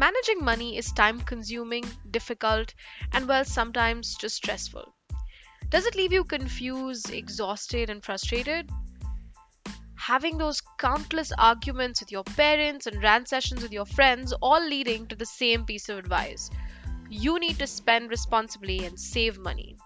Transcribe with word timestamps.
Managing 0.00 0.42
money 0.42 0.78
is 0.78 0.92
time 0.92 1.20
consuming, 1.20 1.84
difficult, 2.10 2.72
and 3.12 3.28
well, 3.28 3.44
sometimes 3.44 4.16
just 4.18 4.36
stressful. 4.36 4.94
Does 5.68 5.84
it 5.84 5.94
leave 5.94 6.10
you 6.10 6.24
confused, 6.24 7.10
exhausted, 7.10 7.90
and 7.90 8.02
frustrated? 8.02 8.70
Having 9.96 10.38
those 10.38 10.62
countless 10.78 11.32
arguments 11.36 12.00
with 12.00 12.10
your 12.10 12.24
parents 12.24 12.86
and 12.86 13.02
rant 13.02 13.28
sessions 13.28 13.60
with 13.62 13.72
your 13.72 13.84
friends, 13.84 14.32
all 14.40 14.66
leading 14.66 15.06
to 15.08 15.16
the 15.16 15.26
same 15.26 15.66
piece 15.66 15.90
of 15.90 15.98
advice 15.98 16.48
you 17.10 17.38
need 17.38 17.58
to 17.58 17.66
spend 17.66 18.08
responsibly 18.08 18.86
and 18.86 18.98
save 18.98 19.36
money. 19.36 19.76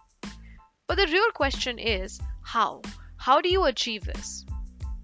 But 0.87 0.97
the 0.97 1.09
real 1.09 1.33
question 1.33 1.81
is 1.81 2.21
how? 2.45 2.83
How 3.17 3.41
do 3.41 3.49
you 3.49 3.65
achieve 3.65 4.05
this? 4.05 4.47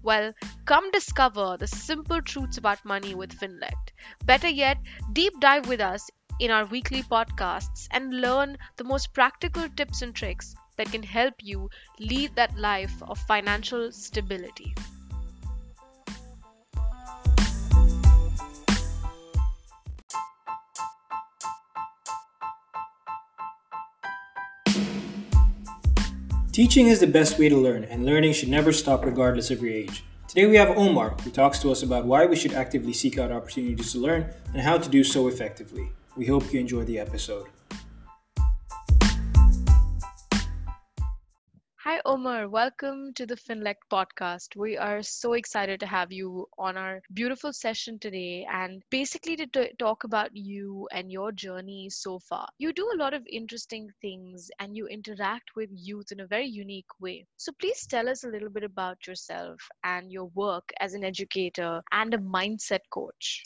Well, 0.03 0.33
come 0.65 0.89
discover 0.91 1.57
the 1.57 1.67
simple 1.67 2.21
truths 2.21 2.57
about 2.57 2.83
money 2.83 3.13
with 3.13 3.37
Finllect. 3.37 3.93
Better 4.25 4.49
yet, 4.49 4.77
deep 5.13 5.39
dive 5.39 5.67
with 5.67 5.79
us 5.79 6.09
in 6.39 6.49
our 6.49 6.65
weekly 6.65 7.03
podcasts 7.03 7.87
and 7.91 8.19
learn 8.21 8.57
the 8.77 8.83
most 8.83 9.13
practical 9.13 9.69
tips 9.69 10.01
and 10.01 10.15
tricks 10.15 10.55
that 10.77 10.91
can 10.91 11.03
help 11.03 11.35
you 11.39 11.69
lead 11.99 12.35
that 12.35 12.57
life 12.57 13.03
of 13.03 13.19
financial 13.19 13.91
stability. 13.91 14.73
Teaching 26.51 26.87
is 26.87 26.99
the 26.99 27.07
best 27.07 27.39
way 27.39 27.47
to 27.47 27.55
learn, 27.55 27.85
and 27.85 28.05
learning 28.05 28.33
should 28.33 28.49
never 28.49 28.73
stop 28.73 29.05
regardless 29.05 29.51
of 29.51 29.61
your 29.61 29.71
age. 29.71 30.03
Today 30.27 30.47
we 30.47 30.57
have 30.57 30.77
Omar, 30.77 31.11
who 31.23 31.29
talks 31.29 31.59
to 31.59 31.71
us 31.71 31.81
about 31.81 32.05
why 32.05 32.25
we 32.25 32.35
should 32.35 32.51
actively 32.51 32.91
seek 32.91 33.17
out 33.17 33.31
opportunities 33.31 33.93
to 33.93 33.99
learn 33.99 34.33
and 34.51 34.61
how 34.61 34.77
to 34.77 34.89
do 34.89 35.01
so 35.01 35.29
effectively. 35.29 35.93
We 36.17 36.25
hope 36.25 36.51
you 36.51 36.59
enjoy 36.59 36.83
the 36.83 36.99
episode. 36.99 37.47
Hi, 42.21 42.41
Omar. 42.41 42.65
Welcome 42.65 43.13
to 43.15 43.27
the 43.27 43.35
Finllect 43.35 43.89
podcast. 43.91 44.55
We 44.55 44.77
are 44.77 45.01
so 45.01 45.33
excited 45.33 45.79
to 45.81 45.87
have 45.87 46.11
you 46.11 46.47
on 46.57 46.77
our 46.77 47.01
beautiful 47.13 47.53
session 47.53 47.99
today 47.99 48.45
and 48.51 48.83
basically 48.91 49.35
to 49.37 49.47
t- 49.47 49.73
talk 49.79 50.03
about 50.03 50.35
you 50.35 50.87
and 50.91 51.11
your 51.11 51.31
journey 51.31 51.89
so 51.89 52.19
far. 52.19 52.47
You 52.59 52.73
do 52.73 52.91
a 52.93 52.97
lot 52.97 53.13
of 53.13 53.25
interesting 53.27 53.89
things 54.01 54.51
and 54.59 54.75
you 54.77 54.87
interact 54.87 55.55
with 55.55 55.69
youth 55.73 56.11
in 56.11 56.19
a 56.19 56.27
very 56.27 56.47
unique 56.47 56.99
way. 56.99 57.25
So, 57.37 57.51
please 57.59 57.85
tell 57.87 58.07
us 58.09 58.23
a 58.23 58.29
little 58.29 58.49
bit 58.49 58.63
about 58.63 59.07
yourself 59.07 59.69
and 59.83 60.11
your 60.11 60.25
work 60.35 60.71
as 60.79 60.93
an 60.93 61.03
educator 61.03 61.81
and 61.91 62.13
a 62.13 62.19
mindset 62.19 62.81
coach. 62.91 63.43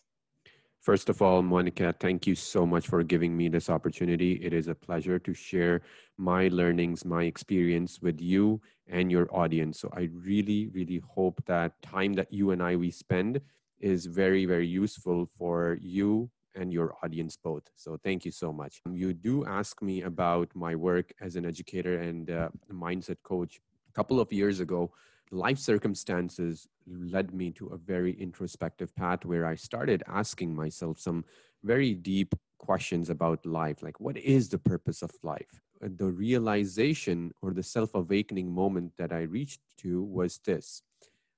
First 0.85 1.09
of 1.09 1.19
all, 1.19 1.41
Monica, 1.41 1.95
thank 1.99 2.27
you 2.27 2.35
so 2.35 2.63
much 2.63 2.87
for 2.87 3.01
giving 3.01 3.35
me 3.35 3.49
this 3.49 3.71
opportunity. 3.71 4.33
It 4.33 4.53
is 4.53 4.67
a 4.67 4.75
pleasure 4.75 5.17
to 5.17 5.33
share 5.33 5.81
my 6.15 6.47
learnings, 6.49 7.03
my 7.03 7.23
experience 7.23 8.03
with 8.03 8.21
you 8.21 8.61
and 8.87 9.11
your 9.11 9.27
audience. 9.35 9.79
So 9.79 9.89
I 9.97 10.09
really, 10.13 10.67
really 10.67 11.01
hope 11.03 11.43
that 11.47 11.81
time 11.81 12.13
that 12.13 12.31
you 12.31 12.51
and 12.51 12.61
I 12.61 12.75
we 12.75 12.91
spend 12.91 13.41
is 13.79 14.05
very, 14.05 14.45
very 14.45 14.67
useful 14.67 15.27
for 15.39 15.79
you 15.81 16.29
and 16.53 16.71
your 16.71 16.93
audience 17.03 17.35
both. 17.35 17.63
So 17.75 17.97
thank 18.03 18.23
you 18.23 18.29
so 18.29 18.53
much. 18.53 18.83
You 18.87 19.11
do 19.11 19.43
ask 19.47 19.81
me 19.81 20.03
about 20.03 20.49
my 20.53 20.75
work 20.75 21.11
as 21.19 21.35
an 21.35 21.47
educator 21.47 21.97
and 21.97 22.29
uh, 22.29 22.49
mindset 22.71 23.17
coach. 23.23 23.59
A 23.89 23.93
couple 23.93 24.19
of 24.19 24.31
years 24.31 24.59
ago, 24.59 24.91
life 25.31 25.57
circumstances 25.57 26.67
led 26.87 27.33
me 27.33 27.51
to 27.51 27.67
a 27.67 27.77
very 27.77 28.13
introspective 28.13 28.95
path 28.95 29.25
where 29.25 29.45
I 29.45 29.55
started 29.55 30.03
asking 30.07 30.55
myself 30.55 30.99
some 30.99 31.25
very 31.63 31.93
deep 31.93 32.35
questions 32.57 33.09
about 33.09 33.45
life 33.45 33.83
like 33.83 33.99
what 33.99 34.17
is 34.17 34.49
the 34.49 34.57
purpose 34.57 35.01
of 35.01 35.11
life? 35.23 35.61
The 35.81 36.11
realization 36.11 37.31
or 37.41 37.53
the 37.53 37.63
self-awakening 37.63 38.51
moment 38.51 38.93
that 38.97 39.11
i 39.11 39.21
reached 39.21 39.61
to 39.79 40.03
was 40.03 40.39
this. 40.45 40.81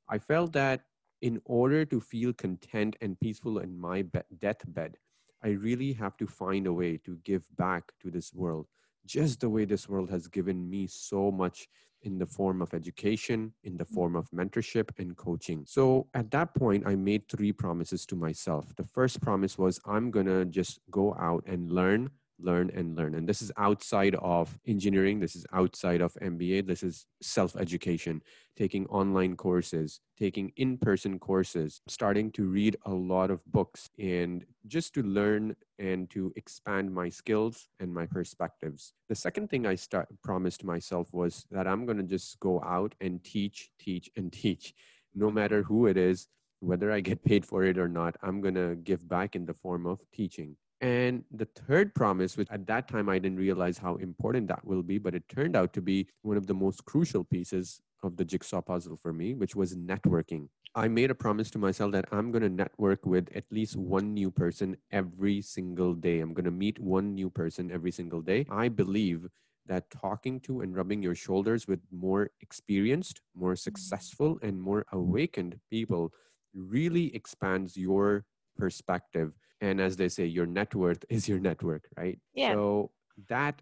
I 0.10 0.20
felt 0.20 0.54
that 0.54 0.82
in 1.22 1.42
order 1.46 1.84
to 1.86 2.00
feel 2.00 2.34
content 2.34 2.96
and 3.02 3.20
peaceful 3.20 3.60
in 3.60 3.78
my 3.78 4.04
be- 4.04 4.20
deathbed 4.40 4.98
i 5.44 5.50
really 5.50 5.94
have 5.94 6.16
to 6.18 6.28
find 6.28 6.68
a 6.68 6.74
way 6.74 6.98
to 6.98 7.18
give 7.24 7.44
back 7.58 7.92
to 8.02 8.12
this 8.12 8.34
world 8.34 8.68
just 9.08 9.40
the 9.40 9.50
way 9.50 9.66
this 9.66 9.90
world 9.90 10.10
has 10.10 10.28
given 10.28 10.70
me 10.70 10.86
so 10.88 11.32
much 11.32 11.68
in 12.04 12.20
the 12.20 12.26
form 12.26 12.62
of 12.62 12.74
education, 12.74 13.54
in 13.64 13.78
the 13.78 13.84
mm-hmm. 13.84 13.96
form 13.96 14.16
of 14.16 14.30
mentorship 14.32 14.90
and 15.00 15.18
coaching. 15.18 15.64
So 15.66 16.08
at 16.14 16.30
that 16.32 16.54
point, 16.54 16.86
I 16.86 16.96
made 16.96 17.28
three 17.28 17.52
promises 17.52 18.06
to 18.08 18.16
myself. 18.16 18.76
The 18.76 18.84
first 18.84 19.22
promise 19.22 19.58
was 19.58 19.80
I'm 19.86 20.12
going 20.12 20.28
to 20.28 20.46
just 20.46 20.80
go 20.92 21.16
out 21.16 21.44
and 21.48 21.72
learn 21.72 22.10
learn 22.40 22.72
and 22.74 22.96
learn. 22.96 23.16
And 23.16 23.28
this 23.28 23.42
is 23.42 23.52
outside 23.58 24.16
of 24.16 24.58
engineering, 24.68 25.20
this 25.20 25.36
is 25.36 25.46
outside 25.54 26.02
of 26.02 26.14
MBA, 26.22 26.68
this 26.68 26.84
is 26.84 27.06
self 27.22 27.56
education, 27.56 28.22
taking 28.56 28.86
online 28.88 29.36
courses, 29.36 30.00
taking 30.18 30.52
in 30.58 30.78
person 30.78 31.20
courses, 31.20 31.82
starting 31.88 32.32
to 32.32 32.46
read 32.46 32.78
a 32.86 32.92
lot 32.92 33.32
of 33.32 33.46
books, 33.46 33.90
and 34.00 34.46
just 34.68 34.94
to 34.96 35.04
learn 35.04 35.56
and 35.80 36.10
to 36.10 36.34
expand 36.36 36.94
my 36.94 37.10
skills 37.10 37.68
and 37.80 37.94
my 37.94 38.06
perspectives. 38.06 38.94
The 39.10 39.16
second 39.16 39.50
thing 39.50 39.66
I 39.66 39.76
start, 39.76 40.08
promised 40.24 40.64
myself 40.64 41.14
was 41.14 41.46
that 41.52 41.68
I'm 41.68 41.86
going 41.86 41.98
to 41.98 42.04
just 42.04 42.40
go 42.40 42.62
out 42.64 42.96
and 43.02 43.24
teach, 43.24 43.70
teach, 43.80 44.10
and 44.16 44.32
teach, 44.44 44.74
no 45.16 45.32
matter 45.32 45.64
who 45.64 45.88
it 45.88 45.98
is. 45.98 46.28
Whether 46.60 46.92
I 46.92 47.02
get 47.02 47.24
paid 47.24 47.46
for 47.46 47.64
it 47.66 47.78
or 47.78 47.88
not, 47.88 48.16
I'm 48.24 48.42
going 48.42 48.56
to 48.56 48.76
give 48.84 49.08
back 49.08 49.36
in 49.36 49.46
the 49.46 49.54
form 49.54 49.86
of 49.86 50.02
teaching. 50.12 50.56
And 50.80 51.24
the 51.32 51.46
third 51.46 51.96
promise, 51.96 52.38
which 52.38 52.50
at 52.52 52.68
that 52.68 52.88
time 52.88 53.10
I 53.10 53.18
didn't 53.18 53.40
realize 53.40 53.78
how 53.78 53.96
important 53.96 54.48
that 54.50 54.64
will 54.64 54.84
be, 54.84 55.00
but 55.00 55.16
it 55.16 55.28
turned 55.28 55.56
out 55.56 55.74
to 55.74 55.82
be 55.82 56.08
one 56.22 56.38
of 56.38 56.46
the 56.46 56.54
most 56.54 56.86
crucial 56.86 57.24
pieces 57.24 57.82
of 58.04 58.16
the 58.16 58.26
jigsaw 58.26 58.62
puzzle 58.62 58.96
for 59.02 59.12
me, 59.12 59.34
which 59.34 59.56
was 59.56 59.76
networking. 59.76 60.50
I 60.76 60.88
made 60.88 61.10
a 61.10 61.16
promise 61.16 61.50
to 61.52 61.58
myself 61.58 61.92
that 61.94 62.06
I'm 62.12 62.32
going 62.32 62.44
to 62.44 62.50
network 62.50 63.06
with 63.06 63.30
at 63.34 63.46
least 63.50 63.76
one 63.76 64.14
new 64.14 64.30
person 64.30 64.78
every 64.92 65.42
single 65.42 65.96
day. 65.96 66.20
I'm 66.20 66.36
going 66.36 66.46
to 66.46 66.52
meet 66.52 66.78
one 66.80 67.16
new 67.16 67.32
person 67.32 67.72
every 67.72 67.92
single 67.92 68.22
day. 68.22 68.46
I 68.50 68.70
believe 68.70 69.28
that 69.66 69.90
talking 69.90 70.40
to 70.42 70.62
and 70.62 70.76
rubbing 70.76 71.02
your 71.02 71.16
shoulders 71.16 71.68
with 71.68 71.80
more 71.92 72.30
experienced, 72.42 73.22
more 73.36 73.54
mm-hmm. 73.54 73.58
successful, 73.58 74.38
and 74.44 74.62
more 74.62 74.86
awakened 74.92 75.60
people 75.72 76.14
really 76.54 77.14
expands 77.16 77.76
your 77.76 78.26
perspective 78.58 79.34
and 79.62 79.82
as 79.82 79.98
they 79.98 80.10
say 80.10 80.26
your 80.26 80.46
net 80.46 80.74
worth 80.76 81.04
is 81.10 81.28
your 81.28 81.40
network 81.40 81.88
right? 81.98 82.20
Yeah. 82.34 82.54
so 82.54 82.92
that 83.30 83.62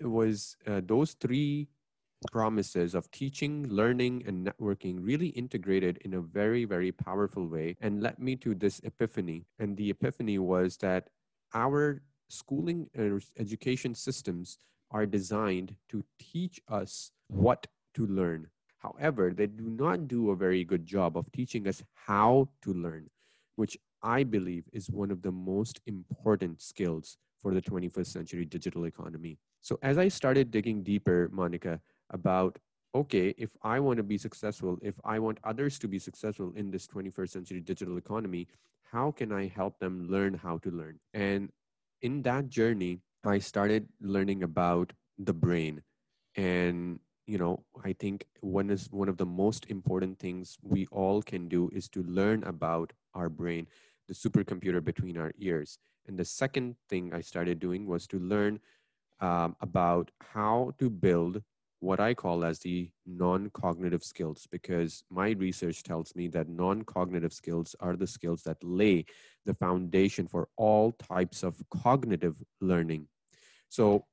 was 0.00 0.56
uh, 0.66 0.80
those 0.84 1.12
three 1.14 1.68
promises 2.30 2.94
of 2.94 3.10
teaching 3.10 3.66
learning 3.68 4.22
and 4.26 4.46
networking 4.46 4.98
really 5.00 5.28
integrated 5.28 5.98
in 6.04 6.14
a 6.14 6.20
very 6.20 6.64
very 6.64 6.92
powerful 6.92 7.46
way 7.46 7.76
and 7.80 8.02
led 8.02 8.18
me 8.18 8.36
to 8.36 8.54
this 8.54 8.80
epiphany. 8.84 9.44
And 9.58 9.76
the 9.76 9.90
epiphany 9.90 10.38
was 10.38 10.76
that 10.78 11.08
our 11.54 12.02
schooling 12.28 12.88
and 12.94 13.22
education 13.38 13.94
systems 13.94 14.58
are 14.90 15.06
designed 15.06 15.74
to 15.88 16.04
teach 16.18 16.60
us 16.68 17.10
what 17.28 17.66
to 17.94 18.06
learn. 18.06 18.46
However 18.78 19.32
they 19.32 19.46
do 19.46 19.68
not 19.68 20.08
do 20.08 20.30
a 20.30 20.36
very 20.36 20.64
good 20.64 20.86
job 20.86 21.16
of 21.16 21.30
teaching 21.32 21.66
us 21.66 21.82
how 21.94 22.48
to 22.62 22.72
learn 22.72 23.08
which 23.56 23.76
I 24.02 24.24
believe 24.24 24.64
is 24.72 24.90
one 24.90 25.10
of 25.10 25.22
the 25.22 25.32
most 25.32 25.80
important 25.86 26.60
skills 26.60 27.16
for 27.40 27.54
the 27.54 27.62
21st 27.62 28.06
century 28.06 28.44
digital 28.44 28.84
economy. 28.84 29.38
So 29.60 29.78
as 29.82 29.98
I 29.98 30.08
started 30.08 30.50
digging 30.50 30.82
deeper, 30.82 31.28
Monica, 31.32 31.80
about 32.10 32.58
okay, 32.94 33.34
if 33.38 33.50
I 33.62 33.80
want 33.80 33.96
to 33.96 34.02
be 34.02 34.18
successful, 34.18 34.78
if 34.82 34.94
I 35.02 35.18
want 35.18 35.38
others 35.44 35.78
to 35.78 35.88
be 35.88 35.98
successful 35.98 36.52
in 36.54 36.70
this 36.70 36.86
21st 36.86 37.30
century 37.30 37.60
digital 37.60 37.96
economy, 37.96 38.48
how 38.90 39.10
can 39.10 39.32
I 39.32 39.46
help 39.48 39.78
them 39.78 40.08
learn 40.10 40.34
how 40.34 40.58
to 40.58 40.70
learn? 40.70 41.00
And 41.14 41.50
in 42.02 42.20
that 42.22 42.50
journey, 42.50 43.00
I 43.24 43.38
started 43.38 43.88
learning 44.00 44.42
about 44.42 44.92
the 45.18 45.32
brain. 45.32 45.82
And 46.36 47.00
you 47.26 47.38
know, 47.38 47.64
I 47.84 47.94
think 47.94 48.26
one 48.40 48.68
is 48.68 48.88
one 48.90 49.08
of 49.08 49.16
the 49.16 49.26
most 49.26 49.66
important 49.70 50.18
things 50.18 50.58
we 50.62 50.86
all 50.90 51.22
can 51.22 51.48
do 51.48 51.70
is 51.72 51.88
to 51.90 52.02
learn 52.02 52.42
about 52.44 52.92
our 53.14 53.28
brain 53.28 53.68
the 54.08 54.14
supercomputer 54.14 54.84
between 54.84 55.16
our 55.16 55.32
ears. 55.38 55.78
And 56.06 56.18
the 56.18 56.24
second 56.24 56.76
thing 56.88 57.12
I 57.12 57.20
started 57.20 57.58
doing 57.58 57.86
was 57.86 58.06
to 58.08 58.18
learn 58.18 58.60
um, 59.20 59.56
about 59.60 60.10
how 60.20 60.72
to 60.78 60.90
build 60.90 61.42
what 61.80 61.98
I 61.98 62.14
call 62.14 62.44
as 62.44 62.60
the 62.60 62.90
non 63.06 63.50
cognitive 63.50 64.04
skills, 64.04 64.46
because 64.50 65.02
my 65.10 65.30
research 65.30 65.82
tells 65.82 66.14
me 66.14 66.28
that 66.28 66.48
non 66.48 66.82
cognitive 66.82 67.32
skills 67.32 67.74
are 67.80 67.96
the 67.96 68.06
skills 68.06 68.42
that 68.44 68.62
lay 68.62 69.04
the 69.46 69.54
foundation 69.54 70.28
for 70.28 70.48
all 70.56 70.92
types 70.92 71.42
of 71.42 71.60
cognitive 71.70 72.36
learning. 72.60 73.08
So 73.68 74.06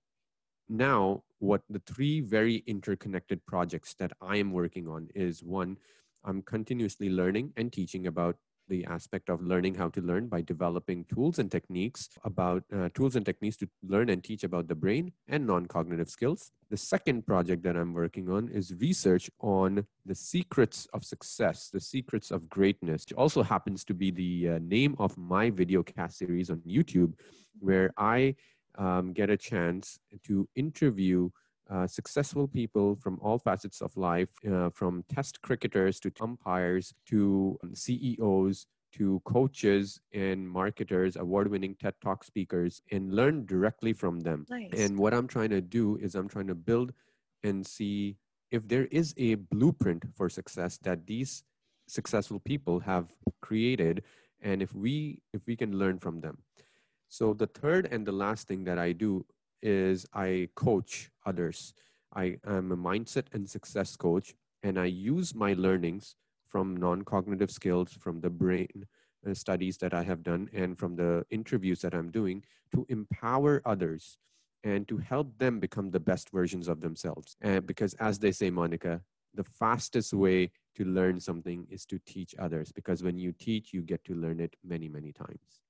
now, 0.68 1.24
what 1.40 1.62
the 1.70 1.82
three 1.86 2.22
very 2.22 2.64
interconnected 2.66 3.46
projects 3.46 3.94
that 3.96 4.14
I 4.22 4.38
am 4.38 4.52
working 4.52 4.88
on 4.88 5.10
is 5.14 5.44
one, 5.44 5.78
I'm 6.24 6.42
continuously 6.42 7.10
learning 7.10 7.54
and 7.56 7.72
teaching 7.72 8.08
about 8.08 8.36
the 8.70 8.86
aspect 8.86 9.30
of 9.30 9.42
learning 9.42 9.76
how 9.76 9.90
to 9.90 10.02
learn 10.02 10.28
by 10.28 10.42
developing 10.42 11.04
tools 11.06 11.40
and 11.40 11.52
techniques 11.52 12.10
about 12.24 12.64
uh, 12.74 12.90
tools 12.94 13.16
and 13.16 13.26
techniques 13.26 13.58
to 13.58 13.68
learn 13.84 14.10
and 14.10 14.24
teach 14.24 14.44
about 14.44 14.68
the 14.68 14.76
brain 14.76 15.12
and 15.28 15.46
non-cognitive 15.46 16.10
skills. 16.10 16.52
The 16.70 16.78
second 16.78 17.26
project 17.26 17.64
that 17.64 17.76
I'm 17.76 17.94
working 17.94 18.30
on 18.30 18.50
is 18.50 18.74
research 18.80 19.30
on 19.40 19.86
the 20.06 20.16
secrets 20.16 20.88
of 20.94 21.04
success, 21.04 21.70
the 21.74 21.82
secrets 21.82 22.32
of 22.32 22.48
greatness. 22.48 23.06
It 23.10 23.18
also 23.18 23.44
happens 23.44 23.84
to 23.86 23.94
be 23.94 24.12
the 24.12 24.50
uh, 24.50 24.60
name 24.62 24.96
of 25.00 25.18
my 25.18 25.50
video 25.50 25.84
cast 25.84 26.20
series 26.20 26.50
on 26.50 26.60
YouTube, 26.60 27.14
where 27.60 27.92
I 27.98 28.36
um, 28.78 29.14
get 29.14 29.30
a 29.30 29.38
chance 29.38 30.00
to 30.28 30.48
interview 30.56 31.30
uh, 31.70 31.88
successful 31.88 32.48
people 32.48 32.96
from 32.96 33.20
all 33.22 33.38
facets 33.38 33.82
of 33.82 33.96
life, 33.96 34.30
uh, 34.52 34.70
from 34.70 35.04
test 35.08 35.42
cricketers 35.42 36.00
to 36.00 36.12
umpires 36.20 36.94
to 37.08 37.58
CEOs 37.74 38.66
to 38.92 39.22
coaches 39.24 40.02
and 40.14 40.50
marketers, 40.50 41.16
award 41.16 41.48
winning 41.48 41.76
TED 41.80 41.94
Talk 42.02 42.24
speakers, 42.24 42.82
and 42.92 43.14
learn 43.14 43.46
directly 43.46 43.94
from 43.94 44.20
them. 44.20 44.46
Nice. 44.50 44.72
And 44.76 44.98
what 44.98 45.14
I'm 45.14 45.28
trying 45.28 45.52
to 45.52 45.62
do 45.62 45.98
is 45.98 46.16
I'm 46.16 46.28
trying 46.28 46.48
to 46.48 46.56
build 46.56 46.92
and 47.44 47.66
see 47.66 48.18
if 48.52 48.68
there 48.68 48.86
is 48.86 49.14
a 49.18 49.36
blueprint 49.36 50.06
for 50.16 50.30
success 50.30 50.78
that 50.84 51.06
these 51.06 51.44
successful 51.88 52.40
people 52.40 52.80
have 52.80 53.14
created 53.42 54.04
and 54.42 54.62
if 54.62 54.74
we 54.74 55.20
if 55.34 55.42
we 55.48 55.56
can 55.56 55.78
learn 55.78 55.98
from 55.98 56.22
them 56.22 56.38
so 57.08 57.34
the 57.34 57.48
third 57.48 57.88
and 57.92 58.06
the 58.06 58.12
last 58.12 58.48
thing 58.48 58.64
that 58.64 58.78
i 58.78 58.92
do 58.92 59.26
is 59.62 60.06
I 60.14 60.50
coach 60.56 61.12
others. 61.26 61.74
I 62.14 62.38
am 62.46 62.72
a 62.72 62.78
mindset 62.78 63.26
and 63.34 63.50
success 63.50 63.96
coach, 63.96 64.34
and 64.64 64.80
I 64.80 64.86
use 64.86 65.36
my 65.36 65.54
learnings 65.54 66.16
from 66.48 66.76
non 66.76 67.04
cognitive 67.04 67.52
skills, 67.52 67.94
from 67.94 68.22
the 68.22 68.30
brain 68.30 68.86
uh, 69.28 69.34
studies 69.34 69.78
that 69.78 69.94
I 69.94 70.04
have 70.04 70.24
done, 70.24 70.50
and 70.54 70.78
from 70.78 70.96
the 70.96 71.26
interviews 71.30 71.82
that 71.82 71.94
I'm 71.94 72.10
doing 72.12 72.44
to 72.74 72.86
empower 72.90 73.62
others 73.66 74.18
and 74.64 74.88
to 74.88 74.98
help 74.98 75.38
them 75.38 75.60
become 75.60 75.90
the 75.92 76.00
best 76.00 76.32
versions 76.32 76.68
of 76.68 76.82
themselves. 76.82 77.38
And 77.42 77.66
because, 77.66 77.94
as 77.96 78.20
they 78.20 78.32
say, 78.32 78.50
Monica, 78.50 79.02
the 79.34 79.44
fastest 79.44 80.14
way 80.14 80.52
to 80.76 80.86
learn 80.86 81.20
something 81.20 81.68
is 81.70 81.86
to 81.86 82.00
teach 82.06 82.36
others 82.40 82.72
because 82.72 83.04
when 83.04 83.18
you 83.18 83.32
teach, 83.32 83.74
you 83.74 83.82
get 83.82 84.04
to 84.06 84.16
learn 84.16 84.40
it 84.40 84.56
many, 84.64 84.88
many 84.88 85.12
times. 85.12 85.62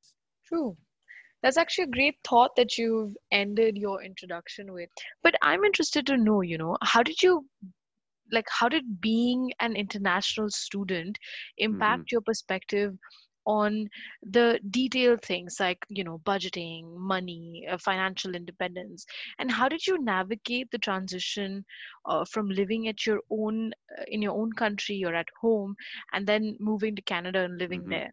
True. 0.43 0.77
That's 1.41 1.57
actually 1.57 1.85
a 1.85 1.95
great 1.97 2.15
thought 2.23 2.55
that 2.55 2.77
you've 2.77 3.15
ended 3.31 3.77
your 3.77 4.03
introduction 4.03 4.73
with. 4.73 4.89
But 5.23 5.35
I'm 5.41 5.63
interested 5.63 6.05
to 6.07 6.17
know, 6.17 6.41
you 6.41 6.57
know, 6.57 6.77
how 6.81 7.03
did 7.03 7.21
you 7.21 7.45
like 8.31 8.47
how 8.49 8.67
did 8.69 9.01
being 9.01 9.51
an 9.59 9.75
international 9.75 10.49
student 10.49 11.17
impact 11.57 12.11
Mm-hmm. 12.11 12.11
your 12.11 12.21
perspective 12.21 12.95
on 13.45 13.87
the 14.21 14.59
detailed 14.69 15.21
things 15.21 15.57
like 15.59 15.85
you 15.89 16.03
know 16.03 16.19
budgeting 16.25 16.95
money 16.97 17.65
uh, 17.69 17.77
financial 17.77 18.35
independence 18.35 19.05
and 19.39 19.51
how 19.51 19.67
did 19.67 19.85
you 19.87 20.01
navigate 20.03 20.69
the 20.71 20.77
transition 20.77 21.63
uh, 22.05 22.23
from 22.25 22.49
living 22.49 22.87
at 22.87 23.05
your 23.05 23.19
own 23.31 23.71
uh, 23.99 24.03
in 24.07 24.21
your 24.21 24.33
own 24.39 24.51
country 24.53 25.03
or 25.05 25.13
at 25.15 25.27
home 25.41 25.75
and 26.13 26.27
then 26.27 26.55
moving 26.59 26.95
to 26.95 27.01
canada 27.01 27.39
and 27.43 27.57
living 27.59 27.85
Mhm. 27.85 27.89
there 27.89 28.11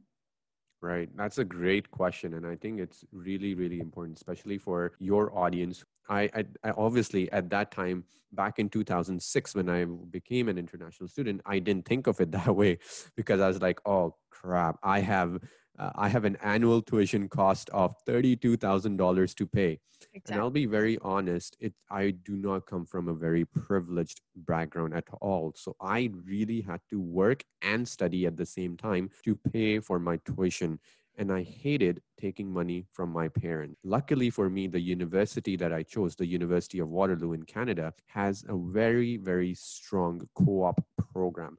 Right. 0.87 1.09
That's 1.17 1.39
a 1.39 1.45
great 1.45 1.91
question. 1.91 2.35
And 2.35 2.47
I 2.47 2.55
think 2.55 2.79
it's 2.79 3.05
really, 3.11 3.55
really 3.55 3.81
important, 3.81 4.17
especially 4.19 4.57
for 4.57 4.93
your 5.01 5.37
audience. 5.37 5.85
I, 6.09 6.31
I, 6.33 6.45
I 6.63 6.71
obviously 6.71 7.31
at 7.33 7.51
that 7.51 7.73
time, 7.73 8.05
back 8.33 8.61
in 8.61 8.69
2006, 8.69 9.57
when 9.57 9.69
I 9.69 9.85
became 9.85 10.49
an 10.49 10.59
international 10.59 11.09
student, 11.09 11.41
I 11.45 11.59
didn't 11.59 11.87
think 11.87 12.07
of 12.07 12.21
it 12.21 12.31
that 12.39 12.55
way 12.55 12.79
because 13.17 13.41
I 13.41 13.49
was 13.49 13.61
like, 13.61 13.81
oh 13.85 14.15
crap, 14.31 14.79
I 14.85 15.01
have, 15.01 15.41
uh, 15.79 15.91
I 15.95 16.09
have 16.09 16.25
an 16.25 16.37
annual 16.43 16.83
tuition 16.83 17.29
cost 17.29 17.71
of 17.71 17.95
$32,000 18.07 19.35
to 19.35 19.47
pay. 19.47 19.79
And 20.27 20.41
I'll 20.41 20.51
be 20.51 20.67
very 20.67 20.99
honest, 21.03 21.57
it 21.61 21.75
I 21.91 22.11
do 22.11 22.37
not 22.37 22.67
come 22.67 22.85
from 22.85 23.09
a 23.09 23.15
very 23.15 23.45
privileged 23.45 24.21
background 24.35 24.95
at 24.95 25.05
all. 25.21 25.53
So 25.57 25.77
I 25.81 26.11
really 26.25 26.61
had 26.61 26.81
to 26.91 27.01
work 27.01 27.45
and 27.63 27.87
study 27.87 28.27
at 28.27 28.37
the 28.37 28.47
same 28.47 28.77
time 28.77 29.11
to 29.25 29.37
pay 29.37 29.81
for 29.81 29.99
my 29.99 30.19
tuition. 30.19 30.79
And 31.19 31.33
I 31.33 31.43
hated 31.43 32.03
taking 32.21 32.53
money 32.53 32.85
from 32.93 33.11
my 33.11 33.29
parents. 33.29 33.77
Luckily 33.85 34.29
for 34.29 34.51
me, 34.51 34.67
the 34.67 34.81
university 34.81 35.57
that 35.57 35.73
I 35.73 35.83
chose, 35.83 36.15
the 36.15 36.27
University 36.27 36.79
of 36.79 36.91
Waterloo 36.91 37.33
in 37.33 37.45
Canada, 37.45 37.95
has 38.07 38.45
a 38.49 38.57
very, 38.57 39.17
very 39.17 39.55
strong 39.55 40.29
co-op 40.35 40.85
program. 41.13 41.57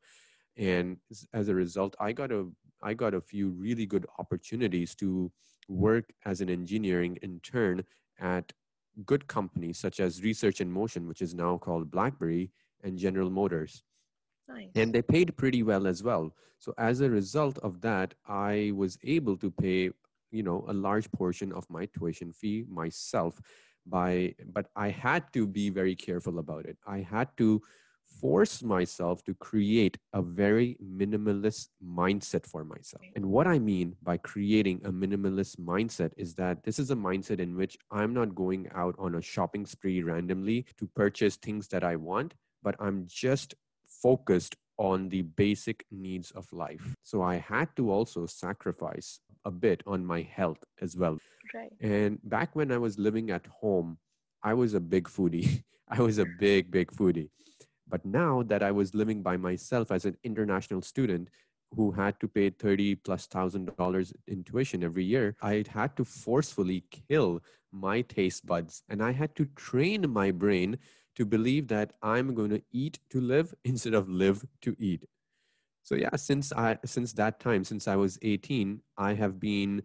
And 0.55 0.97
as 1.33 1.49
a 1.49 1.55
result, 1.55 1.95
I 1.99 2.11
got 2.11 2.31
a 2.31 2.47
I 2.81 2.93
got 2.93 3.13
a 3.13 3.21
few 3.21 3.49
really 3.49 3.85
good 3.85 4.05
opportunities 4.19 4.95
to 4.95 5.31
hmm. 5.67 5.79
work 5.79 6.05
as 6.25 6.41
an 6.41 6.49
engineering 6.49 7.17
intern 7.21 7.83
at 8.19 8.51
good 9.05 9.27
companies 9.27 9.77
such 9.77 9.99
as 9.99 10.23
Research 10.23 10.61
in 10.61 10.71
Motion, 10.71 11.07
which 11.07 11.21
is 11.21 11.33
now 11.33 11.57
called 11.57 11.91
BlackBerry, 11.91 12.51
and 12.83 12.97
General 12.97 13.29
Motors. 13.29 13.83
nice 14.47 14.69
And 14.75 14.93
they 14.93 15.01
paid 15.01 15.35
pretty 15.37 15.63
well 15.63 15.87
as 15.87 16.03
well. 16.03 16.33
So 16.59 16.73
as 16.77 17.01
a 17.01 17.09
result 17.09 17.57
of 17.59 17.81
that, 17.81 18.13
I 18.27 18.71
was 18.75 18.97
able 19.03 19.37
to 19.37 19.51
pay, 19.51 19.91
you 20.31 20.43
know, 20.43 20.65
a 20.67 20.73
large 20.73 21.11
portion 21.11 21.51
of 21.53 21.69
my 21.69 21.85
tuition 21.87 22.31
fee 22.31 22.65
myself 22.69 23.39
by 23.85 24.35
but 24.53 24.67
I 24.75 24.89
had 24.89 25.31
to 25.33 25.47
be 25.47 25.69
very 25.69 25.95
careful 25.95 26.39
about 26.39 26.65
it. 26.65 26.77
I 26.85 26.99
had 26.99 27.29
to 27.37 27.61
force 28.21 28.63
myself 28.63 29.23
to 29.25 29.33
create 29.35 29.97
a 30.13 30.21
very 30.21 30.77
minimalist 30.83 31.69
mindset 31.83 32.45
for 32.45 32.63
myself. 32.63 33.03
And 33.15 33.25
what 33.27 33.47
I 33.47 33.59
mean 33.59 33.95
by 34.01 34.17
creating 34.17 34.81
a 34.85 34.91
minimalist 34.91 35.57
mindset 35.57 36.11
is 36.17 36.33
that 36.35 36.63
this 36.63 36.79
is 36.79 36.91
a 36.91 36.95
mindset 36.95 37.39
in 37.39 37.55
which 37.55 37.77
I'm 37.91 38.13
not 38.13 38.35
going 38.35 38.67
out 38.73 38.95
on 38.97 39.15
a 39.15 39.21
shopping 39.21 39.65
spree 39.65 40.01
randomly 40.01 40.65
to 40.77 40.87
purchase 40.95 41.35
things 41.35 41.67
that 41.69 41.83
I 41.83 41.95
want, 41.95 42.33
but 42.63 42.75
I'm 42.79 43.05
just 43.07 43.55
focused 43.85 44.55
on 44.77 45.09
the 45.09 45.23
basic 45.23 45.85
needs 45.91 46.31
of 46.31 46.51
life. 46.53 46.95
So 47.03 47.21
I 47.21 47.37
had 47.37 47.75
to 47.77 47.91
also 47.91 48.25
sacrifice 48.25 49.19
a 49.45 49.51
bit 49.51 49.81
on 49.87 50.05
my 50.05 50.21
health 50.21 50.63
as 50.81 50.95
well. 50.95 51.17
right 51.53 51.71
And 51.81 52.19
back 52.23 52.55
when 52.55 52.71
I 52.71 52.77
was 52.77 52.99
living 52.99 53.31
at 53.31 53.45
home, 53.47 53.97
I 54.43 54.53
was 54.53 54.73
a 54.73 54.79
big 54.79 55.07
foodie. 55.07 55.63
I 55.89 56.01
was 56.01 56.17
a 56.17 56.25
big, 56.39 56.69
big 56.69 56.91
foodie. 56.91 57.29
But 57.89 58.05
now 58.05 58.43
that 58.43 58.63
I 58.63 58.71
was 58.71 58.93
living 58.93 59.21
by 59.21 59.37
myself 59.37 59.91
as 59.91 60.05
an 60.05 60.17
international 60.23 60.81
student 60.81 61.29
who 61.75 61.91
had 61.91 62.19
to 62.19 62.27
pay 62.27 62.49
30 62.49 62.95
plus 62.95 63.27
thousand 63.27 63.75
dollars 63.77 64.13
in 64.27 64.43
tuition 64.43 64.83
every 64.83 65.03
year, 65.03 65.35
I 65.41 65.63
had 65.69 65.95
to 65.97 66.05
forcefully 66.05 66.83
kill 67.09 67.41
my 67.71 68.01
taste 68.01 68.45
buds 68.45 68.83
and 68.89 69.03
I 69.03 69.11
had 69.11 69.35
to 69.35 69.45
train 69.55 70.09
my 70.09 70.31
brain 70.31 70.77
to 71.15 71.25
believe 71.25 71.67
that 71.67 71.93
I'm 72.01 72.33
going 72.33 72.51
to 72.51 72.61
eat 72.71 72.99
to 73.09 73.19
live 73.19 73.53
instead 73.65 73.93
of 73.93 74.09
live 74.09 74.45
to 74.61 74.75
eat. 74.79 75.03
So 75.83 75.95
yeah, 75.95 76.15
since 76.15 76.51
I 76.51 76.77
since 76.83 77.13
that 77.13 77.39
time, 77.39 77.63
since 77.63 77.87
I 77.87 77.95
was 77.95 78.19
18, 78.21 78.81
I 78.97 79.13
have 79.13 79.39
been 79.39 79.83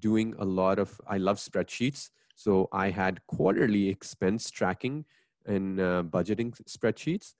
doing 0.00 0.34
a 0.38 0.44
lot 0.44 0.78
of 0.78 1.00
I 1.06 1.18
love 1.18 1.38
spreadsheets. 1.38 2.10
So 2.34 2.68
I 2.72 2.90
had 2.90 3.24
quarterly 3.26 3.88
expense 3.88 4.50
tracking 4.50 5.04
and 5.46 5.80
uh, 5.80 6.02
budgeting 6.02 6.50
spreadsheets, 6.68 7.34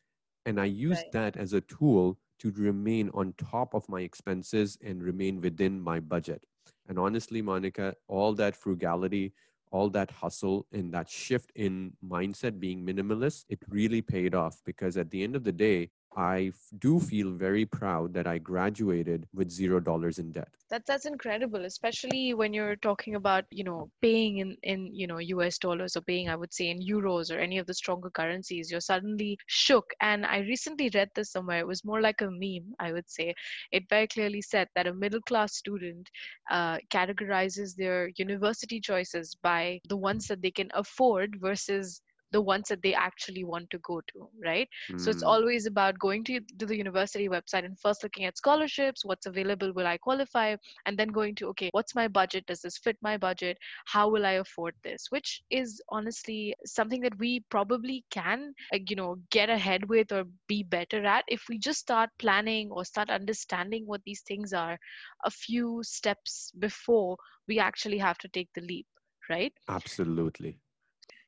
and 0.46 0.60
I 0.60 0.66
used 0.66 1.06
Right. 1.06 1.12
that 1.12 1.36
as 1.36 1.52
a 1.54 1.60
tool 1.62 2.18
to 2.40 2.52
remain 2.52 3.10
on 3.14 3.34
top 3.34 3.74
of 3.74 3.88
my 3.88 4.02
expenses 4.02 4.78
and 4.82 5.02
remain 5.02 5.40
within 5.42 5.80
my 5.80 6.00
budget. 6.00 6.44
And 6.88 6.98
honestly, 6.98 7.42
Monica, 7.42 7.96
all 8.08 8.34
that 8.34 8.56
frugality, 8.56 9.34
all 9.72 9.90
that 9.90 10.10
hustle, 10.10 10.66
and 10.72 10.92
that 10.94 11.10
shift 11.10 11.52
in 11.56 11.92
mindset 12.04 12.60
being 12.60 12.86
minimalist, 12.86 13.44
it 13.50 13.60
really 13.68 14.02
paid 14.02 14.34
off 14.34 14.62
because 14.64 14.96
at 14.96 15.10
the 15.10 15.22
end 15.24 15.36
of 15.36 15.44
the 15.44 15.52
day, 15.52 15.90
I 16.16 16.52
do 16.78 16.98
feel 16.98 17.30
very 17.32 17.66
proud 17.66 18.14
that 18.14 18.26
I 18.26 18.38
graduated 18.38 19.28
with 19.34 19.50
zero 19.50 19.80
dollars 19.80 20.18
in 20.18 20.32
debt. 20.32 20.48
That 20.70 20.86
that's 20.86 21.04
incredible, 21.04 21.66
especially 21.66 22.32
when 22.32 22.54
you're 22.54 22.76
talking 22.76 23.16
about, 23.16 23.44
you 23.50 23.64
know, 23.64 23.90
paying 24.00 24.38
in 24.38 24.56
in, 24.62 24.94
you 24.94 25.06
know, 25.06 25.18
US 25.18 25.58
dollars 25.58 25.94
or 25.94 26.00
paying, 26.00 26.30
I 26.30 26.36
would 26.36 26.54
say, 26.54 26.70
in 26.70 26.80
euros 26.80 27.30
or 27.30 27.38
any 27.38 27.58
of 27.58 27.66
the 27.66 27.74
stronger 27.74 28.08
currencies. 28.10 28.70
You're 28.70 28.80
suddenly 28.80 29.38
shook. 29.46 29.92
And 30.00 30.24
I 30.24 30.38
recently 30.38 30.90
read 30.94 31.10
this 31.14 31.32
somewhere. 31.32 31.60
It 31.60 31.66
was 31.66 31.84
more 31.84 32.00
like 32.00 32.22
a 32.22 32.30
meme, 32.30 32.74
I 32.80 32.92
would 32.92 33.10
say. 33.10 33.34
It 33.70 33.84
very 33.90 34.06
clearly 34.08 34.40
said 34.40 34.68
that 34.74 34.86
a 34.86 34.94
middle 34.94 35.20
class 35.20 35.54
student 35.54 36.08
uh, 36.50 36.78
categorizes 36.90 37.76
their 37.76 38.10
university 38.16 38.80
choices 38.80 39.36
by 39.42 39.80
the 39.88 39.96
ones 39.96 40.26
that 40.28 40.40
they 40.40 40.50
can 40.50 40.70
afford 40.72 41.36
versus 41.40 42.00
the 42.32 42.40
ones 42.40 42.68
that 42.68 42.82
they 42.82 42.94
actually 42.94 43.44
want 43.44 43.70
to 43.70 43.78
go 43.78 44.00
to 44.08 44.28
right? 44.44 44.68
So 44.96 45.10
it's 45.10 45.22
Mm, 45.22 45.22
always 45.22 45.66
about 45.66 45.98
going 45.98 46.24
to, 46.24 46.40
to 46.58 46.66
the 46.66 46.76
university 46.76 47.28
website 47.28 47.64
and 47.64 47.78
first 47.78 48.02
looking 48.02 48.24
at 48.24 48.36
scholarships 48.36 49.04
what's 49.04 49.26
available 49.26 49.72
will 49.72 49.86
i 49.86 49.96
qualify? 49.98 50.56
And 50.86 50.96
then 50.98 51.08
going 51.08 51.34
to 51.36 51.48
okay 51.48 51.68
what's 51.72 51.94
my 51.94 52.08
budget? 52.08 52.46
Does 52.46 52.60
this 52.62 52.78
fit 52.78 52.96
my 53.02 53.16
budget? 53.16 53.58
How 53.86 54.08
will 54.08 54.26
i 54.26 54.32
afford 54.32 54.74
this? 54.82 55.06
Which 55.10 55.42
is 55.50 55.80
honestly 55.90 56.54
something 56.64 57.00
that 57.02 57.18
we 57.18 57.40
probably 57.50 58.04
can 58.10 58.52
like, 58.72 58.90
you 58.90 58.96
know 58.96 59.16
get 59.30 59.48
ahead 59.50 59.88
with 59.88 60.12
or 60.12 60.24
be 60.48 60.62
better 60.62 61.04
at 61.04 61.24
if 61.28 61.44
we 61.48 61.58
just 61.58 61.80
start 61.80 62.10
planning 62.18 62.70
or 62.70 62.84
start 62.84 63.10
understanding 63.10 63.84
what 63.86 64.02
these 64.04 64.22
things 64.22 64.52
are 64.52 64.78
a 65.24 65.30
few 65.30 65.80
steps 65.82 66.52
before 66.58 67.16
we 67.48 67.58
actually 67.58 67.98
have 67.98 68.18
to 68.18 68.28
take 68.28 68.48
the 68.54 68.60
leap 68.62 68.86
right? 69.28 69.52
Absolutely. 69.68 70.60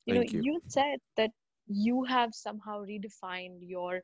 You 0.09 0.15
know 0.15 0.23
you. 0.33 0.47
you 0.47 0.61
said 0.69 1.01
that 1.17 1.33
you 1.69 2.05
have 2.05 2.35
somehow 2.35 2.83
redefined 2.85 3.59
your 3.61 4.03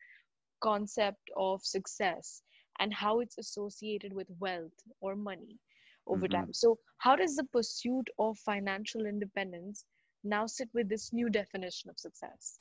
concept 0.61 1.31
of 1.37 1.65
success 1.65 2.43
and 2.79 2.95
how 2.95 3.21
it's 3.21 3.39
associated 3.39 4.13
with 4.13 4.29
wealth 4.41 4.83
or 5.01 5.17
money 5.17 5.59
over 6.07 6.29
Mhm. 6.29 6.29
time 6.29 6.53
so 6.53 6.79
how 6.99 7.17
does 7.17 7.37
the 7.37 7.45
pursuit 7.45 8.09
of 8.19 8.39
financial 8.39 9.07
independence 9.07 9.85
now 10.25 10.47
sit 10.47 10.69
with 10.75 10.89
this 10.89 11.13
new 11.13 11.29
definition 11.31 11.91
of 11.91 11.99
success 11.99 12.61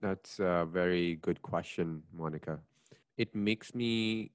That's 0.00 0.38
a 0.40 0.66
very 0.70 1.16
good 1.16 1.42
question, 1.42 2.02
Monica. 2.12 2.60
It 3.16 3.34
makes 3.34 3.74
me, 3.74 4.32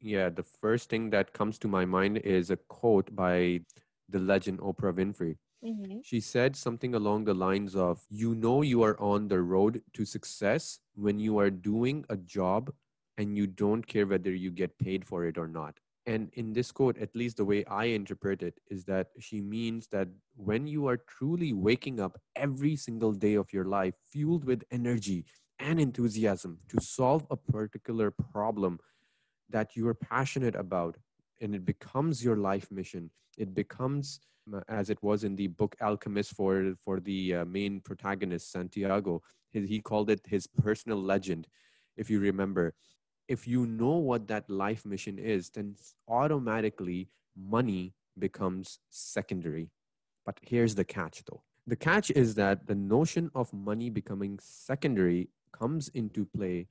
yeah, 0.00 0.30
the 0.30 0.42
first 0.42 0.90
thing 0.90 1.10
that 1.10 1.32
comes 1.32 1.58
to 1.58 1.68
my 1.68 1.84
mind 1.84 2.18
is 2.18 2.50
a 2.50 2.56
quote 2.56 3.14
by 3.14 3.60
the 4.08 4.18
legend 4.18 4.60
Oprah 4.60 4.92
Winfrey. 4.94 5.36
Mm-hmm. 5.64 5.98
She 6.02 6.20
said 6.20 6.56
something 6.56 6.94
along 6.94 7.24
the 7.24 7.34
lines 7.34 7.74
of, 7.74 8.00
You 8.08 8.34
know, 8.34 8.62
you 8.62 8.82
are 8.82 8.98
on 9.00 9.28
the 9.28 9.40
road 9.40 9.82
to 9.94 10.04
success 10.04 10.78
when 10.94 11.18
you 11.18 11.38
are 11.38 11.50
doing 11.50 12.04
a 12.08 12.16
job 12.16 12.72
and 13.16 13.36
you 13.36 13.46
don't 13.46 13.86
care 13.86 14.06
whether 14.06 14.32
you 14.32 14.50
get 14.50 14.78
paid 14.78 15.04
for 15.04 15.26
it 15.26 15.38
or 15.38 15.48
not. 15.48 15.78
And 16.06 16.30
in 16.34 16.54
this 16.54 16.72
quote, 16.72 16.96
at 16.96 17.14
least 17.14 17.36
the 17.36 17.44
way 17.44 17.64
I 17.66 17.86
interpret 17.86 18.42
it, 18.42 18.58
is 18.70 18.84
that 18.86 19.08
she 19.18 19.42
means 19.42 19.88
that 19.88 20.08
when 20.36 20.66
you 20.66 20.86
are 20.86 20.96
truly 20.96 21.52
waking 21.52 22.00
up 22.00 22.18
every 22.34 22.76
single 22.76 23.12
day 23.12 23.34
of 23.34 23.52
your 23.52 23.66
life, 23.66 23.94
fueled 24.10 24.44
with 24.44 24.64
energy 24.70 25.26
and 25.58 25.78
enthusiasm 25.78 26.60
to 26.68 26.80
solve 26.80 27.26
a 27.30 27.36
particular 27.36 28.10
problem 28.10 28.78
that 29.50 29.76
you 29.76 29.86
are 29.88 29.94
passionate 29.94 30.54
about, 30.54 30.96
and 31.40 31.54
it 31.54 31.64
becomes 31.64 32.24
your 32.24 32.36
life 32.36 32.70
mission, 32.70 33.10
it 33.36 33.54
becomes 33.54 34.20
uh, 34.52 34.60
as 34.68 34.90
it 34.90 35.02
was 35.02 35.24
in 35.24 35.36
the 35.36 35.48
book 35.48 35.76
Alchemist 35.80 36.34
for 36.34 36.74
for 36.84 37.00
the 37.00 37.34
uh, 37.36 37.44
main 37.44 37.80
protagonist 37.80 38.50
Santiago. 38.50 39.22
He, 39.50 39.66
he 39.66 39.80
called 39.80 40.10
it 40.10 40.20
his 40.26 40.46
personal 40.46 41.00
legend. 41.00 41.46
If 41.96 42.10
you 42.10 42.20
remember, 42.20 42.74
if 43.28 43.46
you 43.46 43.66
know 43.66 43.96
what 43.96 44.26
that 44.28 44.48
life 44.48 44.84
mission 44.86 45.18
is, 45.18 45.50
then 45.50 45.76
automatically 46.08 47.08
money 47.36 47.94
becomes 48.18 48.80
secondary. 48.90 49.70
But 50.24 50.38
here's 50.42 50.74
the 50.74 50.84
catch, 50.84 51.22
though. 51.24 51.42
The 51.66 51.76
catch 51.76 52.10
is 52.10 52.34
that 52.36 52.66
the 52.66 52.74
notion 52.74 53.30
of 53.34 53.52
money 53.52 53.90
becoming 53.90 54.38
secondary 54.40 55.28
comes 55.52 55.88
into 55.88 56.24
play 56.24 56.66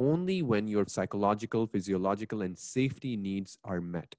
only 0.00 0.40
when 0.42 0.66
your 0.66 0.86
psychological, 0.88 1.66
physiological, 1.66 2.40
and 2.42 2.58
safety 2.58 3.16
needs 3.16 3.58
are 3.62 3.80
met. 3.80 4.16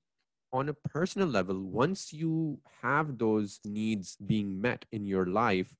On 0.53 0.69
a 0.69 0.73
personal 0.73 1.27
level, 1.27 1.59
once 1.59 2.13
you 2.13 2.59
have 2.81 3.17
those 3.17 3.59
needs 3.65 4.15
being 4.27 4.61
met 4.61 4.85
in 4.91 5.05
your 5.05 5.25
life, 5.25 5.73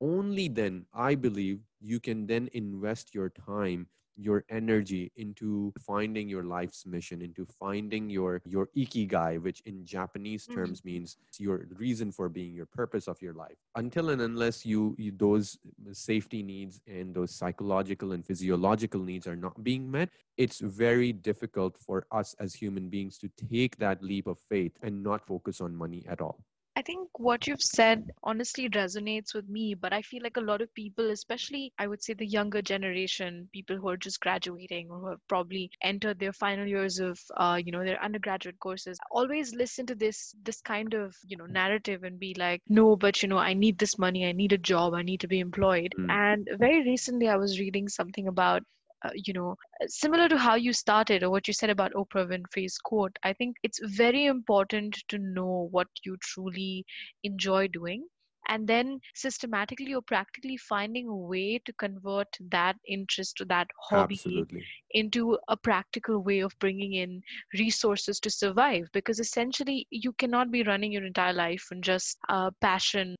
only 0.00 0.48
then 0.48 0.84
I 0.92 1.14
believe 1.14 1.60
you 1.80 2.00
can 2.00 2.26
then 2.26 2.50
invest 2.52 3.14
your 3.14 3.30
time, 3.30 3.86
your 4.16 4.44
energy 4.48 5.12
into 5.16 5.72
finding 5.80 6.28
your 6.28 6.44
life's 6.44 6.86
mission, 6.86 7.22
into 7.22 7.44
finding 7.44 8.08
your 8.10 8.40
your 8.44 8.68
ikigai, 8.76 9.40
which 9.42 9.60
in 9.66 9.84
Japanese 9.84 10.46
Mhm. 10.46 10.54
terms 10.54 10.84
means 10.84 11.16
your 11.38 11.66
reason 11.76 12.10
for 12.10 12.28
being, 12.28 12.54
your 12.54 12.66
purpose 12.66 13.08
of 13.08 13.20
your 13.20 13.34
life. 13.34 13.58
Until 13.74 14.10
and 14.10 14.22
unless 14.22 14.64
you, 14.64 14.94
you 14.98 15.12
those 15.12 15.58
safety 15.92 16.42
needs 16.42 16.80
and 16.86 17.14
those 17.14 17.34
psychological 17.34 18.12
and 18.12 18.24
physiological 18.24 19.02
needs 19.02 19.26
are 19.26 19.36
not 19.36 19.62
being 19.62 19.90
met, 19.90 20.10
it's 20.36 20.60
very 20.60 21.12
difficult 21.12 21.76
for 21.78 22.06
us 22.10 22.34
as 22.34 22.54
human 22.54 22.88
beings 22.88 23.18
to 23.18 23.28
take 23.28 23.76
that 23.76 24.02
leap 24.02 24.26
of 24.26 24.38
faith 24.38 24.76
and 24.82 25.02
not 25.02 25.26
focus 25.26 25.60
on 25.60 25.76
money 25.76 26.04
at 26.08 26.20
all. 26.20 26.38
I 26.76 26.82
think 26.82 27.08
what 27.18 27.46
you've 27.46 27.62
said 27.62 28.10
honestly 28.22 28.68
resonates 28.68 29.34
with 29.34 29.48
me, 29.48 29.72
but 29.72 29.94
I 29.94 30.02
feel 30.02 30.22
like 30.22 30.36
a 30.36 30.42
lot 30.42 30.60
of 30.60 30.74
people, 30.74 31.10
especially 31.10 31.72
I 31.78 31.86
would 31.86 32.02
say 32.02 32.12
the 32.12 32.26
younger 32.26 32.60
generation, 32.60 33.48
people 33.50 33.78
who 33.78 33.88
are 33.88 33.96
just 33.96 34.20
graduating 34.20 34.90
or 34.90 34.98
who 34.98 35.08
have 35.08 35.26
probably 35.26 35.70
entered 35.82 36.18
their 36.18 36.34
final 36.34 36.66
years 36.66 36.98
of, 36.98 37.18
uh, 37.38 37.58
you 37.64 37.72
know, 37.72 37.82
their 37.82 38.02
undergraduate 38.04 38.60
courses, 38.60 38.98
always 39.10 39.54
listen 39.54 39.86
to 39.86 39.94
this 39.94 40.34
this 40.42 40.60
kind 40.60 40.92
of 40.92 41.16
you 41.26 41.38
know 41.38 41.46
narrative 41.46 42.04
and 42.04 42.20
be 42.20 42.34
like, 42.38 42.60
no, 42.68 42.94
but 42.94 43.22
you 43.22 43.28
know, 43.28 43.38
I 43.38 43.54
need 43.54 43.78
this 43.78 43.98
money, 43.98 44.26
I 44.26 44.32
need 44.32 44.52
a 44.52 44.58
job, 44.58 44.92
I 44.92 45.02
need 45.02 45.20
to 45.20 45.28
be 45.28 45.40
employed. 45.40 45.94
Mm. 45.98 46.10
And 46.10 46.48
very 46.58 46.84
recently, 46.84 47.28
I 47.28 47.36
was 47.36 47.58
reading 47.58 47.88
something 47.88 48.28
about 48.28 48.62
uh, 49.06 49.10
you 49.14 49.32
know, 49.32 49.56
similar 49.86 50.28
to 50.28 50.38
how 50.38 50.54
you 50.54 50.72
started 50.72 51.22
or 51.22 51.30
what 51.30 51.46
you 51.48 51.54
said 51.54 51.70
about 51.70 51.92
Oprah 51.92 52.26
Winfrey's 52.28 52.78
quote, 52.78 53.16
I 53.22 53.32
think 53.32 53.56
it's 53.62 53.80
very 53.82 54.26
important 54.26 54.96
to 55.08 55.18
know 55.18 55.68
what 55.70 55.88
you 56.04 56.16
truly 56.20 56.84
enjoy 57.24 57.68
doing 57.68 58.06
and 58.48 58.66
then 58.66 59.00
systematically 59.14 59.94
or 59.94 60.02
practically 60.02 60.56
finding 60.56 61.08
a 61.08 61.16
way 61.16 61.58
to 61.64 61.72
convert 61.74 62.28
that 62.50 62.76
interest 62.86 63.40
or 63.40 63.44
that 63.46 63.68
hobby 63.80 64.14
Absolutely. 64.14 64.64
into 64.90 65.38
a 65.48 65.56
practical 65.56 66.22
way 66.22 66.40
of 66.40 66.58
bringing 66.58 66.94
in 66.94 67.20
resources 67.58 68.20
to 68.20 68.30
survive. 68.30 68.84
Because 68.92 69.20
essentially 69.20 69.86
you 69.90 70.12
cannot 70.12 70.50
be 70.50 70.62
running 70.62 70.92
your 70.92 71.04
entire 71.04 71.32
life 71.32 71.66
on 71.72 71.82
just 71.82 72.18
uh, 72.28 72.50
passion. 72.60 73.16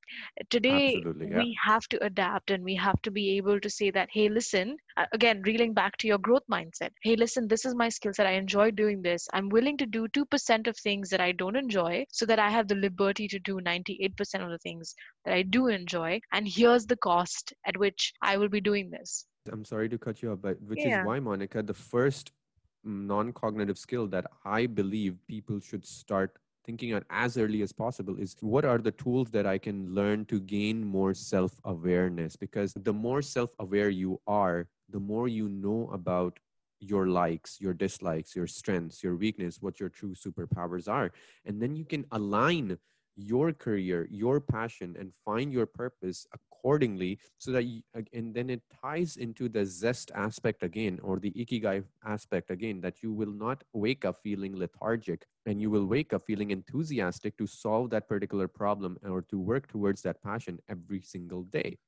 Today 0.50 1.06
Yeah. 1.20 1.38
we 1.38 1.56
have 1.62 1.88
to 1.88 2.02
adapt 2.04 2.50
and 2.50 2.62
we 2.64 2.74
have 2.76 3.00
to 3.02 3.10
be 3.10 3.36
able 3.36 3.60
to 3.60 3.68
say 3.70 3.90
that 3.90 4.08
hey 4.12 4.28
listen 4.28 4.76
again 5.12 5.42
reeling 5.44 5.72
back 5.74 5.96
to 5.98 6.06
your 6.06 6.18
growth 6.18 6.44
mindset. 6.50 6.90
Hey 7.02 7.16
listen 7.16 7.48
this 7.48 7.64
is 7.64 7.74
my 7.74 7.88
skill 7.88 8.12
set. 8.12 8.26
I 8.26 8.32
enjoy 8.32 8.70
doing 8.70 9.02
this. 9.02 9.26
I'm 9.32 9.48
willing 9.48 9.76
to 9.78 9.86
do 9.86 10.06
2% 10.08 10.66
of 10.66 10.76
things 10.78 11.08
that 11.10 11.20
i 11.20 11.32
don't 11.32 11.56
enjoy 11.56 12.04
so 12.10 12.24
that 12.26 12.38
i 12.38 12.50
have 12.50 12.68
the 12.68 12.74
liberty 12.74 13.26
to 13.28 13.38
do 13.38 13.60
98% 13.60 14.42
of 14.42 14.50
the 14.50 14.58
things 14.58 14.94
that 15.26 15.34
i 15.34 15.42
do 15.42 15.68
enjoy 15.68 16.20
and 16.32 16.48
here's 16.48 16.86
the 16.86 16.96
cost 16.96 17.52
at 17.66 17.76
which 17.78 18.14
i 18.22 18.36
will 18.36 18.48
be 18.48 18.60
doing 18.60 18.90
this 18.90 19.26
I'm 19.52 19.64
sorry 19.64 19.88
to 19.88 19.98
cut 19.98 20.22
you 20.22 20.32
off, 20.32 20.40
but 20.42 20.60
which 20.62 20.84
Yeah. 20.84 21.00
is 21.00 21.04
why, 21.06 21.20
Monica, 21.20 21.62
the 21.62 21.74
first 21.74 22.32
non 22.84 23.32
cognitive 23.32 23.78
skill 23.78 24.06
that 24.08 24.26
I 24.44 24.66
believe 24.66 25.16
people 25.28 25.60
should 25.60 25.84
start 25.84 26.38
thinking 26.64 26.94
on 26.94 27.04
as 27.10 27.36
early 27.38 27.62
as 27.62 27.72
possible 27.72 28.16
is 28.18 28.36
what 28.40 28.64
are 28.64 28.78
the 28.78 28.90
tools 28.92 29.30
that 29.30 29.46
I 29.46 29.58
can 29.58 29.94
learn 29.94 30.24
to 30.26 30.40
gain 30.40 30.84
more 30.84 31.14
self 31.14 31.60
awareness? 31.64 32.36
Because 32.36 32.74
the 32.74 32.92
more 32.92 33.22
self 33.22 33.50
aware 33.58 33.88
you 33.88 34.20
are, 34.26 34.68
the 34.88 35.00
more 35.00 35.28
you 35.28 35.48
know 35.48 35.90
about 35.92 36.38
your 36.80 37.08
likes, 37.08 37.60
your 37.60 37.72
dislikes, 37.72 38.36
your 38.36 38.46
strengths, 38.46 39.02
your 39.02 39.16
weakness, 39.16 39.62
what 39.62 39.80
your 39.80 39.88
true 39.88 40.14
superpowers 40.14 40.88
are. 40.88 41.12
And 41.44 41.62
then 41.62 41.74
you 41.76 41.84
can 41.84 42.04
align 42.12 42.78
your 43.16 43.52
career, 43.52 44.06
your 44.10 44.40
passion, 44.40 44.94
and 44.98 45.12
find 45.24 45.52
your 45.52 45.66
purpose 45.66 46.26
accordingly 46.32 47.18
so 47.38 47.50
that 47.50 47.64
you, 47.64 47.82
and 48.12 48.34
then 48.34 48.50
it 48.50 48.62
ties 48.82 49.16
into 49.16 49.48
the 49.48 49.64
zest 49.64 50.10
aspect 50.14 50.62
again 50.62 50.98
or 51.02 51.18
the 51.18 51.32
ikigai 51.32 51.82
aspect 52.06 52.50
again 52.50 52.80
that 52.80 53.02
you 53.02 53.12
will 53.12 53.32
not 53.32 53.62
wake 53.72 54.04
up 54.04 54.16
feeling 54.22 54.56
lethargic 54.56 55.26
and 55.46 55.60
you 55.60 55.70
will 55.70 55.86
wake 55.86 56.12
up 56.12 56.22
feeling 56.26 56.50
enthusiastic 56.50 57.36
to 57.38 57.46
solve 57.46 57.90
that 57.90 58.08
particular 58.08 58.48
problem 58.48 58.98
or 59.08 59.22
to 59.22 59.38
work 59.38 59.68
towards 59.68 60.02
that 60.02 60.22
passion 60.22 60.58
every 60.68 61.00
single 61.00 61.44
day. 61.44 61.78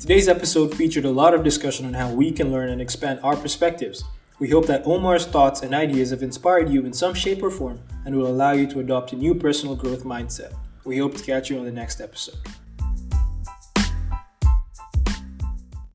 Today's 0.00 0.28
episode 0.28 0.72
featured 0.72 1.04
a 1.04 1.10
lot 1.10 1.34
of 1.34 1.42
discussion 1.42 1.84
on 1.84 1.94
how 1.94 2.12
we 2.12 2.30
can 2.30 2.52
learn 2.52 2.68
and 2.68 2.80
expand 2.80 3.18
our 3.24 3.34
perspectives. 3.34 4.04
We 4.38 4.50
hope 4.50 4.66
that 4.66 4.86
Omar's 4.86 5.24
thoughts 5.24 5.62
and 5.62 5.74
ideas 5.74 6.10
have 6.10 6.22
inspired 6.22 6.68
you 6.68 6.84
in 6.84 6.92
some 6.92 7.14
shape 7.14 7.42
or 7.42 7.50
form 7.50 7.80
and 8.04 8.14
will 8.14 8.26
allow 8.26 8.52
you 8.52 8.66
to 8.66 8.80
adopt 8.80 9.14
a 9.14 9.16
new 9.16 9.34
personal 9.34 9.74
growth 9.74 10.04
mindset. 10.04 10.52
We 10.84 10.98
hope 10.98 11.16
to 11.16 11.24
catch 11.24 11.48
you 11.48 11.58
on 11.58 11.64
the 11.64 11.72
next 11.72 12.02
episode. 12.02 12.36